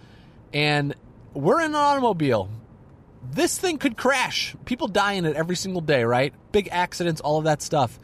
And 0.53 0.95
we're 1.33 1.59
in 1.59 1.67
an 1.67 1.75
automobile. 1.75 2.49
This 3.31 3.57
thing 3.57 3.77
could 3.77 3.97
crash. 3.97 4.55
People 4.65 4.87
die 4.87 5.13
in 5.13 5.25
it 5.25 5.35
every 5.35 5.55
single 5.55 5.81
day, 5.81 6.03
right? 6.03 6.33
Big 6.51 6.69
accidents, 6.71 7.21
all 7.21 7.37
of 7.37 7.43
that 7.43 7.61
stuff. 7.61 7.99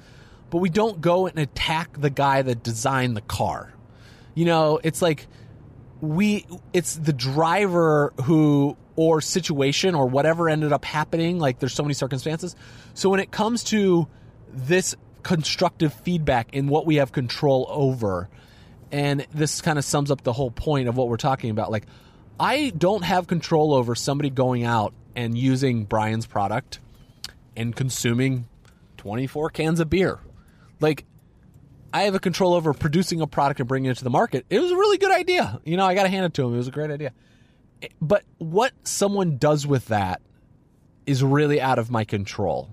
But 0.50 0.60
we 0.60 0.70
don't 0.70 1.02
go 1.02 1.28
and 1.28 1.38
attack 1.40 2.00
the 2.00 2.10
guy 2.10 2.42
that 2.42 2.64
designed 2.64 3.18
the 3.18 3.22
car. 3.22 3.74
You 4.34 4.46
know, 4.46 4.80
it's 4.84 5.02
like 5.02 5.28
we, 6.02 6.46
it's 6.74 6.96
the 6.96 7.14
driver 7.14 8.14
who, 8.24 8.78
or 8.96 9.22
situation 9.22 9.96
or 9.96 10.06
whatever 10.08 10.48
ended 10.48 10.72
up 10.72 10.86
happening. 10.86 11.40
Like 11.40 11.60
there's 11.60 11.74
so 11.74 11.84
many 11.84 11.94
circumstances. 11.94 12.56
So 12.94 13.10
when 13.10 13.20
it 13.20 13.32
comes 13.32 13.64
to 13.66 14.08
this 14.54 14.96
constructive 15.24 15.94
feedback 15.94 16.54
in 16.54 16.68
what 16.68 16.86
we 16.86 16.98
have 16.98 17.12
control 17.12 17.66
over, 17.70 18.30
and 18.92 19.26
this 19.34 19.60
kind 19.62 19.78
of 19.80 19.84
sums 19.84 20.12
up 20.12 20.22
the 20.22 20.32
whole 20.32 20.52
point 20.52 20.88
of 20.88 20.96
what 20.96 21.10
we're 21.10 21.18
talking 21.18 21.50
about. 21.50 21.72
Like, 21.72 21.86
I 22.40 22.72
don't 22.78 23.04
have 23.04 23.28
control 23.28 23.74
over 23.74 23.96
somebody 23.96 24.30
going 24.30 24.64
out 24.64 24.94
and 25.16 25.38
using 25.38 25.86
Brian's 25.86 26.26
product 26.26 26.80
and 27.58 27.76
consuming 27.76 28.48
24 28.98 29.50
cans 29.50 29.80
of 29.80 29.90
beer. 29.90 30.20
Like, 30.80 31.06
I 31.94 32.04
have 32.04 32.16
a 32.16 32.20
control 32.20 32.54
over 32.54 32.74
producing 32.74 33.22
a 33.22 33.28
product 33.28 33.60
and 33.60 33.70
bringing 33.70 33.90
it 33.92 33.98
to 33.98 34.04
the 34.04 34.10
market. 34.10 34.46
It 34.50 34.60
was 34.60 34.72
a 34.72 34.76
really 34.76 34.98
good 34.98 35.12
idea. 35.12 35.60
You 35.64 35.78
know, 35.78 35.86
I 35.86 35.96
got 35.96 36.04
to 36.04 36.10
hand 36.10 36.26
it 36.26 36.34
to 36.36 36.46
him. 36.46 36.54
It 36.54 36.58
was 36.58 36.68
a 36.68 36.72
great 36.72 36.92
idea. 36.92 37.14
Eh, 37.82 37.88
but 38.02 38.24
what 38.38 38.74
someone 38.84 39.38
does 39.38 39.66
with 39.66 39.88
that 39.88 40.22
is 41.06 41.24
really 41.24 41.62
out 41.62 41.80
of 41.80 41.90
my 41.90 42.04
control. 42.04 42.70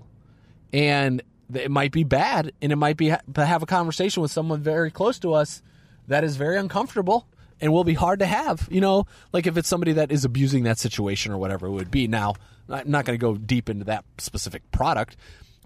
And 0.73 1.23
it 1.54 1.71
might 1.71 1.92
be 1.92 2.04
bad 2.04 2.52
and 2.62 2.73
it 2.73 2.76
might 2.76 2.97
be 2.97 3.14
to 3.35 3.47
have 3.47 3.62
a 3.62 3.66
conversation 3.66 4.23
with 4.23 4.30
someone 4.30 4.62
very 4.62 4.90
close 4.90 5.18
to 5.21 5.35
us 5.35 5.62
that 6.09 6.25
is 6.25 6.37
very 6.37 6.56
uncomfortable 6.56 7.26
and 7.61 7.73
will 7.73 7.85
be 7.85 7.94
hard 7.94 8.18
to 8.21 8.26
have. 8.26 8.68
You 8.71 8.80
know, 8.80 9.06
like 9.32 9.47
if 9.47 9.56
it's 9.56 9.68
somebody 9.68 9.92
that 9.92 10.11
is 10.11 10.25
abusing 10.25 10.64
that 10.64 10.78
situation 10.78 11.32
or 11.32 11.38
whatever 11.38 11.66
it 11.66 11.71
would 11.71 11.90
be. 11.90 12.09
Now, 12.09 12.35
I'm 12.68 12.90
not 12.90 13.04
going 13.04 13.18
to 13.18 13.21
go 13.21 13.35
deep 13.35 13.68
into 13.68 13.85
that 13.85 14.04
specific 14.18 14.71
product, 14.71 15.16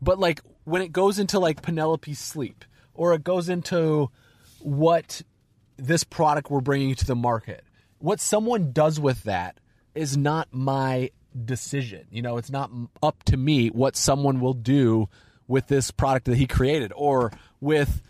but 0.00 0.18
like 0.18 0.40
when 0.64 0.82
it 0.82 0.92
goes 0.92 1.18
into 1.18 1.38
like 1.38 1.62
Penelope's 1.62 2.18
sleep 2.18 2.64
or 2.94 3.14
it 3.14 3.24
goes 3.24 3.48
into 3.48 4.10
what 4.60 5.22
this 5.76 6.04
product 6.04 6.50
we're 6.50 6.60
bringing 6.60 6.94
to 6.94 7.04
the 7.04 7.14
market, 7.14 7.64
what 7.98 8.20
someone 8.20 8.72
does 8.72 8.98
with 8.98 9.22
that 9.24 9.58
is 9.94 10.16
not 10.16 10.48
my 10.52 11.10
decision. 11.44 12.06
You 12.10 12.22
know, 12.22 12.36
it's 12.36 12.50
not 12.50 12.70
up 13.02 13.22
to 13.24 13.36
me 13.36 13.68
what 13.68 13.96
someone 13.96 14.40
will 14.40 14.54
do 14.54 15.08
with 15.48 15.68
this 15.68 15.90
product 15.90 16.26
that 16.26 16.36
he 16.36 16.46
created 16.46 16.92
or 16.94 17.32
with 17.60 18.02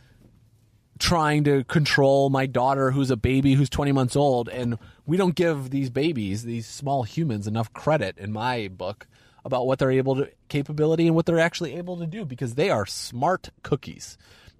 trying 0.99 1.45
to 1.45 1.62
control 1.64 2.31
my 2.31 2.47
daughter 2.47 2.90
who's 2.90 3.11
a 3.11 3.16
baby 3.16 3.52
who's 3.52 3.69
20 3.69 3.93
months 3.93 4.16
old 4.16 4.49
and 4.49 4.78
we 5.05 5.19
don't 5.19 5.35
give 5.35 5.69
these 5.69 5.90
babies 5.90 6.45
these 6.45 6.66
small 6.66 7.02
humans 7.02 7.47
enough 7.47 7.71
credit 7.75 8.16
in 8.16 8.33
my 8.33 8.69
book 8.69 9.07
about 9.46 9.66
what 9.66 9.78
they're 9.78 9.90
able 9.90 10.16
to 10.16 10.28
capability 10.48 11.06
and 11.06 11.14
what 11.14 11.24
they're 11.24 11.38
actually 11.38 11.76
able 11.76 11.96
to 11.96 12.06
do 12.06 12.24
because 12.24 12.54
they 12.54 12.68
are 12.68 12.84
smart 12.84 13.50
cookies 13.62 14.18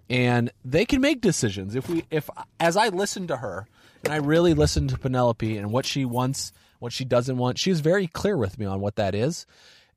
and 0.09 0.51
they 0.65 0.85
can 0.87 1.01
make 1.01 1.21
decisions 1.21 1.75
if 1.75 1.89
we 1.89 2.05
if 2.11 2.31
as 2.61 2.77
i 2.77 2.89
listen 2.89 3.27
to 3.27 3.37
her 3.37 3.67
and 4.05 4.13
i 4.13 4.17
really 4.17 4.55
listen 4.55 4.87
to 4.87 4.97
penelope 4.97 5.59
and 5.59 5.73
what 5.73 5.85
she 5.85 6.05
wants 6.05 6.53
what 6.79 6.93
she 6.93 7.05
doesn't 7.05 7.37
want 7.37 7.59
she's 7.59 7.81
very 7.81 8.07
clear 8.07 8.37
with 8.37 8.59
me 8.59 8.65
on 8.65 8.81
what 8.81 8.97
that 8.97 9.15
is 9.15 9.45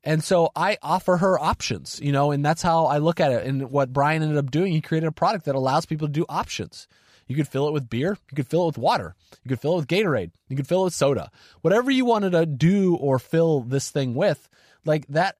and 0.02 0.24
so 0.24 0.50
I 0.56 0.78
offer 0.82 1.18
her 1.18 1.38
options, 1.38 2.00
you 2.02 2.10
know, 2.12 2.30
and 2.30 2.44
that's 2.44 2.62
how 2.62 2.86
I 2.86 2.98
look 2.98 3.20
at 3.20 3.32
it. 3.32 3.46
And 3.46 3.70
what 3.70 3.92
Brian 3.92 4.22
ended 4.22 4.38
up 4.38 4.50
doing, 4.50 4.72
he 4.72 4.80
created 4.80 5.06
a 5.06 5.12
product 5.12 5.44
that 5.44 5.54
allows 5.54 5.84
people 5.84 6.08
to 6.08 6.12
do 6.12 6.24
options. 6.28 6.88
You 7.26 7.36
could 7.36 7.48
fill 7.48 7.68
it 7.68 7.72
with 7.72 7.88
beer, 7.88 8.18
you 8.30 8.34
could 8.34 8.48
fill 8.48 8.64
it 8.64 8.66
with 8.66 8.78
water, 8.78 9.14
you 9.44 9.50
could 9.50 9.60
fill 9.60 9.74
it 9.74 9.76
with 9.76 9.86
Gatorade, 9.86 10.32
you 10.48 10.56
could 10.56 10.66
fill 10.66 10.80
it 10.80 10.86
with 10.86 10.94
soda. 10.94 11.30
Whatever 11.60 11.90
you 11.90 12.04
wanted 12.04 12.32
to 12.32 12.44
do 12.44 12.96
or 12.96 13.20
fill 13.20 13.60
this 13.60 13.90
thing 13.90 14.14
with, 14.14 14.48
like 14.84 15.06
that 15.08 15.36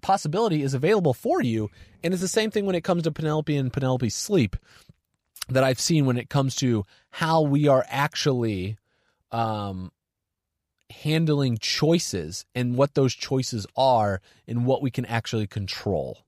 possibility 0.00 0.62
is 0.62 0.74
available 0.74 1.14
for 1.14 1.42
you. 1.42 1.70
And 2.02 2.12
it's 2.12 2.20
the 2.20 2.28
same 2.28 2.50
thing 2.50 2.66
when 2.66 2.74
it 2.74 2.84
comes 2.84 3.04
to 3.04 3.12
Penelope 3.12 3.56
and 3.56 3.72
Penelope's 3.72 4.14
sleep 4.14 4.56
that 5.48 5.64
I've 5.64 5.80
seen 5.80 6.06
when 6.06 6.18
it 6.18 6.28
comes 6.28 6.54
to 6.56 6.84
how 7.10 7.42
we 7.42 7.68
are 7.68 7.84
actually 7.88 8.76
um, 9.30 9.92
handling 10.90 11.58
choices 11.58 12.44
and 12.54 12.76
what 12.76 12.94
those 12.94 13.14
choices 13.14 13.66
are 13.76 14.20
and 14.46 14.66
what 14.66 14.82
we 14.82 14.90
can 14.90 15.06
actually 15.06 15.46
control. 15.46 16.18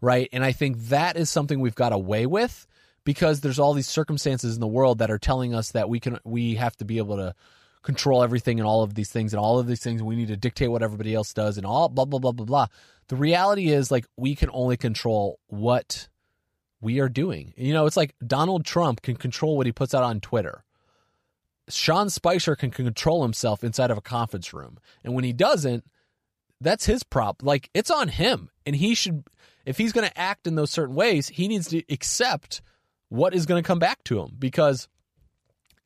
Right. 0.00 0.28
And 0.32 0.44
I 0.44 0.52
think 0.52 0.78
that 0.88 1.16
is 1.16 1.28
something 1.28 1.60
we've 1.60 1.74
got 1.74 1.92
away 1.92 2.24
with 2.26 2.66
because 3.04 3.40
there's 3.40 3.58
all 3.58 3.74
these 3.74 3.88
circumstances 3.88 4.54
in 4.54 4.60
the 4.60 4.66
world 4.66 4.98
that 4.98 5.10
are 5.10 5.18
telling 5.18 5.54
us 5.54 5.72
that 5.72 5.88
we 5.88 5.98
can 5.98 6.18
we 6.24 6.54
have 6.54 6.76
to 6.76 6.84
be 6.84 6.98
able 6.98 7.16
to 7.16 7.34
control 7.82 8.22
everything 8.22 8.58
and 8.58 8.66
all 8.66 8.82
of 8.82 8.94
these 8.94 9.10
things 9.10 9.32
and 9.32 9.40
all 9.40 9.58
of 9.58 9.66
these 9.66 9.80
things 9.80 10.02
we 10.02 10.16
need 10.16 10.28
to 10.28 10.36
dictate 10.36 10.70
what 10.70 10.82
everybody 10.82 11.14
else 11.14 11.32
does 11.32 11.56
and 11.56 11.66
all 11.66 11.88
blah 11.88 12.04
blah 12.04 12.18
blah 12.18 12.32
blah 12.32 12.46
blah. 12.46 12.66
The 13.08 13.16
reality 13.16 13.70
is 13.70 13.90
like 13.90 14.06
we 14.16 14.34
can 14.34 14.50
only 14.52 14.76
control 14.76 15.38
what 15.46 16.08
we 16.80 17.00
are 17.00 17.08
doing. 17.08 17.54
You 17.56 17.72
know, 17.72 17.86
it's 17.86 17.96
like 17.96 18.14
Donald 18.24 18.64
Trump 18.64 19.02
can 19.02 19.16
control 19.16 19.56
what 19.56 19.66
he 19.66 19.72
puts 19.72 19.94
out 19.94 20.04
on 20.04 20.20
Twitter. 20.20 20.64
Sean 21.68 22.08
Spicer 22.08 22.56
can 22.56 22.70
control 22.70 23.22
himself 23.22 23.62
inside 23.62 23.90
of 23.90 23.98
a 23.98 24.02
conference 24.02 24.54
room. 24.54 24.78
And 25.04 25.14
when 25.14 25.24
he 25.24 25.32
doesn't, 25.32 25.84
that's 26.60 26.86
his 26.86 27.02
prop. 27.02 27.42
Like 27.42 27.70
it's 27.74 27.90
on 27.90 28.08
him. 28.08 28.50
And 28.66 28.76
he 28.76 28.94
should 28.94 29.24
if 29.64 29.76
he's 29.76 29.92
going 29.92 30.08
to 30.08 30.18
act 30.18 30.46
in 30.46 30.54
those 30.54 30.70
certain 30.70 30.94
ways, 30.94 31.28
he 31.28 31.46
needs 31.46 31.68
to 31.68 31.82
accept 31.90 32.62
what 33.10 33.34
is 33.34 33.46
going 33.46 33.62
to 33.62 33.66
come 33.66 33.78
back 33.78 34.02
to 34.04 34.20
him 34.20 34.34
because 34.38 34.88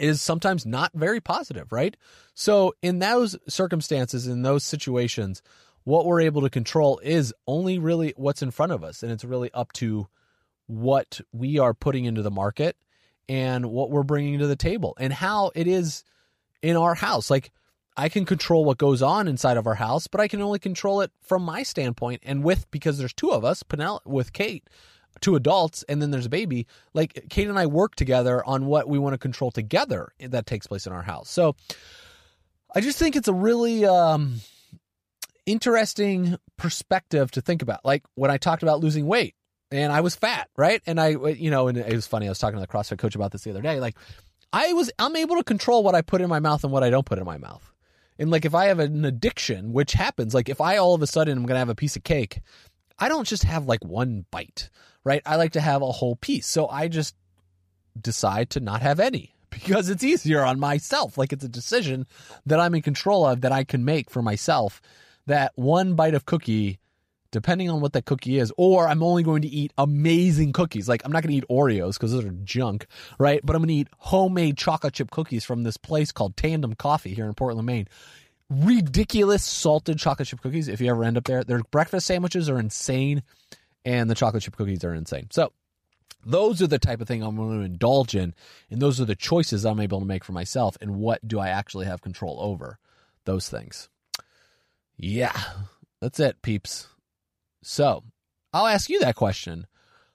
is 0.02 0.20
sometimes 0.20 0.66
not 0.66 0.90
very 0.94 1.20
positive, 1.20 1.70
right? 1.70 1.96
So 2.34 2.74
in 2.82 2.98
those 2.98 3.38
circumstances, 3.48 4.26
in 4.26 4.42
those 4.42 4.64
situations, 4.64 5.42
what 5.84 6.06
we're 6.06 6.22
able 6.22 6.42
to 6.42 6.50
control 6.50 7.00
is 7.04 7.32
only 7.46 7.78
really 7.78 8.12
what's 8.16 8.42
in 8.42 8.50
front 8.50 8.72
of 8.72 8.82
us. 8.82 9.04
And 9.04 9.12
it's 9.12 9.24
really 9.24 9.50
up 9.54 9.72
to 9.74 10.08
what 10.66 11.20
we 11.32 11.60
are 11.60 11.72
putting 11.72 12.04
into 12.04 12.20
the 12.20 12.32
market 12.32 12.76
and 13.28 13.66
what 13.66 13.90
we're 13.90 14.02
bringing 14.02 14.40
to 14.40 14.48
the 14.48 14.56
table 14.56 14.96
and 14.98 15.12
how 15.12 15.52
it 15.54 15.68
is 15.68 16.02
in 16.62 16.76
our 16.76 16.94
house. 16.94 17.30
Like 17.30 17.52
I 17.96 18.08
can 18.08 18.24
control 18.24 18.64
what 18.64 18.78
goes 18.78 19.02
on 19.02 19.28
inside 19.28 19.56
of 19.56 19.68
our 19.68 19.76
house, 19.76 20.08
but 20.08 20.20
I 20.20 20.26
can 20.26 20.42
only 20.42 20.58
control 20.58 21.00
it 21.02 21.12
from 21.20 21.44
my 21.44 21.62
standpoint 21.62 22.22
and 22.24 22.42
with 22.42 22.68
because 22.72 22.98
there's 22.98 23.12
two 23.12 23.30
of 23.30 23.44
us, 23.44 23.62
Penel 23.62 24.00
with 24.04 24.32
Kate, 24.32 24.68
two 25.20 25.36
adults, 25.36 25.84
and 25.88 26.00
then 26.00 26.10
there's 26.10 26.26
a 26.26 26.30
baby. 26.30 26.66
Like 26.94 27.26
Kate 27.30 27.48
and 27.48 27.58
I 27.58 27.66
work 27.66 27.94
together 27.94 28.44
on 28.44 28.66
what 28.66 28.88
we 28.88 28.98
want 28.98 29.14
to 29.14 29.18
control 29.18 29.50
together 29.50 30.12
that 30.20 30.46
takes 30.46 30.66
place 30.66 30.86
in 30.86 30.92
our 30.92 31.02
house. 31.02 31.28
So 31.30 31.56
I 32.74 32.80
just 32.80 32.98
think 32.98 33.16
it's 33.16 33.28
a 33.28 33.32
really 33.32 33.84
um, 33.84 34.40
interesting 35.46 36.36
perspective 36.56 37.30
to 37.32 37.40
think 37.40 37.62
about. 37.62 37.84
Like 37.84 38.04
when 38.14 38.30
I 38.30 38.38
talked 38.38 38.62
about 38.62 38.80
losing 38.80 39.06
weight, 39.06 39.34
and 39.72 39.92
I 39.92 40.00
was 40.00 40.14
fat, 40.14 40.48
right? 40.56 40.82
And 40.86 41.00
I, 41.00 41.08
you 41.08 41.50
know, 41.50 41.68
and 41.68 41.78
it 41.78 41.94
was 41.94 42.06
funny. 42.06 42.26
I 42.26 42.28
was 42.28 42.38
talking 42.38 42.56
to 42.56 42.60
the 42.60 42.66
CrossFit 42.66 42.98
coach 42.98 43.14
about 43.14 43.32
this 43.32 43.42
the 43.42 43.50
other 43.50 43.62
day. 43.62 43.80
Like, 43.80 43.96
I 44.52 44.74
was, 44.74 44.90
I'm 44.98 45.16
able 45.16 45.36
to 45.36 45.44
control 45.44 45.82
what 45.82 45.94
I 45.94 46.02
put 46.02 46.20
in 46.20 46.28
my 46.28 46.40
mouth 46.40 46.62
and 46.62 46.72
what 46.72 46.84
I 46.84 46.90
don't 46.90 47.06
put 47.06 47.18
in 47.18 47.24
my 47.24 47.38
mouth. 47.38 47.72
And 48.18 48.30
like, 48.30 48.44
if 48.44 48.54
I 48.54 48.66
have 48.66 48.78
an 48.78 49.04
addiction, 49.04 49.72
which 49.72 49.94
happens, 49.94 50.34
like 50.34 50.50
if 50.50 50.60
I 50.60 50.76
all 50.76 50.94
of 50.94 51.02
a 51.02 51.06
sudden 51.06 51.38
I'm 51.38 51.46
to 51.46 51.56
have 51.56 51.70
a 51.70 51.74
piece 51.74 51.96
of 51.96 52.04
cake, 52.04 52.40
I 53.02 53.08
don't 53.08 53.26
just 53.26 53.42
have 53.42 53.66
like 53.66 53.84
one 53.84 54.26
bite, 54.30 54.70
right? 55.02 55.22
I 55.26 55.34
like 55.34 55.54
to 55.54 55.60
have 55.60 55.82
a 55.82 55.90
whole 55.90 56.14
piece. 56.14 56.46
So 56.46 56.68
I 56.68 56.86
just 56.86 57.16
decide 58.00 58.50
to 58.50 58.60
not 58.60 58.80
have 58.80 59.00
any 59.00 59.34
because 59.50 59.88
it's 59.88 60.04
easier 60.04 60.44
on 60.44 60.60
myself. 60.60 61.18
Like 61.18 61.32
it's 61.32 61.44
a 61.44 61.48
decision 61.48 62.06
that 62.46 62.60
I'm 62.60 62.76
in 62.76 62.82
control 62.82 63.26
of 63.26 63.40
that 63.40 63.50
I 63.50 63.64
can 63.64 63.84
make 63.84 64.08
for 64.08 64.22
myself. 64.22 64.80
That 65.26 65.50
one 65.56 65.94
bite 65.96 66.14
of 66.14 66.26
cookie 66.26 66.78
depending 67.32 67.70
on 67.70 67.80
what 67.80 67.94
that 67.94 68.04
cookie 68.04 68.38
is, 68.38 68.52
or 68.56 68.86
I'm 68.86 69.02
only 69.02 69.24
going 69.24 69.42
to 69.42 69.48
eat 69.48 69.72
amazing 69.76 70.52
cookies. 70.52 70.88
Like 70.88 71.02
I'm 71.04 71.10
not 71.10 71.24
going 71.24 71.32
to 71.32 71.38
eat 71.38 71.48
Oreos 71.50 71.94
because 71.94 72.12
those 72.12 72.24
are 72.24 72.30
junk, 72.44 72.86
right? 73.18 73.40
But 73.42 73.56
I'm 73.56 73.62
going 73.62 73.68
to 73.68 73.74
eat 73.74 73.88
homemade 73.98 74.56
chocolate 74.56 74.94
chip 74.94 75.10
cookies 75.10 75.44
from 75.44 75.64
this 75.64 75.76
place 75.76 76.12
called 76.12 76.36
Tandem 76.36 76.74
Coffee 76.74 77.14
here 77.14 77.26
in 77.26 77.34
Portland, 77.34 77.66
Maine. 77.66 77.88
Ridiculous 78.52 79.42
salted 79.44 79.98
chocolate 79.98 80.28
chip 80.28 80.42
cookies. 80.42 80.68
If 80.68 80.80
you 80.80 80.90
ever 80.90 81.04
end 81.04 81.16
up 81.16 81.24
there, 81.24 81.42
their 81.42 81.62
breakfast 81.70 82.06
sandwiches 82.06 82.50
are 82.50 82.58
insane, 82.58 83.22
and 83.84 84.10
the 84.10 84.14
chocolate 84.14 84.42
chip 84.42 84.56
cookies 84.56 84.84
are 84.84 84.94
insane. 84.94 85.28
So 85.30 85.52
those 86.26 86.60
are 86.60 86.66
the 86.66 86.78
type 86.78 87.00
of 87.00 87.08
thing 87.08 87.22
I'm 87.22 87.36
going 87.36 87.58
to 87.58 87.64
indulge 87.64 88.14
in, 88.14 88.34
and 88.70 88.82
those 88.82 89.00
are 89.00 89.06
the 89.06 89.14
choices 89.14 89.64
I'm 89.64 89.80
able 89.80 90.00
to 90.00 90.06
make 90.06 90.22
for 90.22 90.32
myself. 90.32 90.76
And 90.80 90.96
what 90.96 91.26
do 91.26 91.40
I 91.40 91.48
actually 91.48 91.86
have 91.86 92.02
control 92.02 92.38
over? 92.40 92.78
Those 93.24 93.48
things. 93.48 93.88
Yeah, 94.96 95.38
that's 96.00 96.20
it, 96.20 96.42
peeps. 96.42 96.88
So 97.62 98.04
I'll 98.52 98.66
ask 98.66 98.90
you 98.90 99.00
that 99.00 99.16
question. 99.16 99.66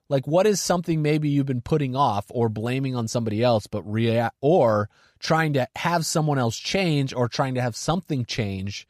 Like, 0.10 0.26
what 0.28 0.48
is 0.48 0.62
something 0.62 1.02
maybe 1.02 1.30
you've 1.30 1.46
been 1.46 1.62
putting 1.62 1.96
off 1.96 2.26
or 2.30 2.50
blaming 2.50 2.96
on 2.96 3.08
somebody 3.08 3.44
else, 3.44 3.68
but 3.68 3.84
react 3.84 4.36
or 4.42 4.90
trying 5.20 5.54
to 5.54 5.68
have 5.76 6.06
someone 6.06 6.40
else 6.40 6.58
change 6.58 7.14
or 7.14 7.28
trying 7.28 7.56
to 7.56 7.62
have 7.62 7.76
something 7.76 8.26
change 8.26 8.88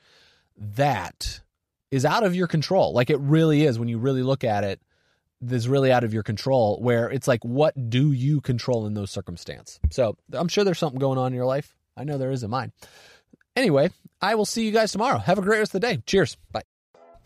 that 0.56 1.42
is 1.90 2.06
out 2.06 2.24
of 2.24 2.36
your 2.36 2.48
control? 2.48 2.94
Like, 2.94 3.10
it 3.10 3.20
really 3.20 3.64
is 3.64 3.80
when 3.80 3.88
you 3.88 3.98
really 3.98 4.24
look 4.24 4.44
at 4.44 4.64
it. 4.64 4.80
This 5.40 5.68
really 5.68 5.92
out 5.92 6.04
of 6.04 6.16
your 6.16 6.24
control, 6.24 6.80
where 6.82 7.12
it's 7.12 7.28
like, 7.28 7.46
what 7.46 7.90
do 7.92 8.12
you 8.12 8.42
control 8.42 8.88
in 8.88 8.96
those 8.96 9.12
circumstances? 9.12 9.80
So 9.92 10.18
I'm 10.34 10.48
sure 10.48 10.64
there's 10.64 10.80
something 10.80 11.00
going 11.00 11.20
on 11.20 11.28
in 11.28 11.36
your 11.36 11.46
life. 11.46 11.76
I 11.96 12.06
know 12.06 12.18
there 12.18 12.32
is 12.32 12.42
in 12.44 12.50
mine. 12.50 12.72
Anyway, 13.56 13.92
I 14.20 14.34
will 14.34 14.46
see 14.46 14.66
you 14.66 14.72
guys 14.72 14.92
tomorrow. 14.92 15.20
Have 15.20 15.38
a 15.38 15.44
great 15.44 15.60
rest 15.60 15.76
of 15.76 15.82
the 15.82 15.88
day. 15.88 16.02
Cheers. 16.08 16.38
Bye. 16.52 16.64